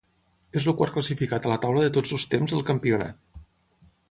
És 0.61 0.65
el 0.71 0.75
quart 0.79 0.95
classificat 0.95 1.45
a 1.49 1.53
la 1.53 1.59
taula 1.67 1.83
de 1.85 1.93
tots 1.99 2.17
els 2.19 2.27
temps 2.35 2.57
del 2.57 2.67
campionat. 2.71 3.43